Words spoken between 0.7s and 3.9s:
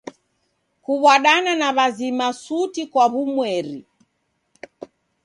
Kuw'adana na w'azima suti kwa w'umweri.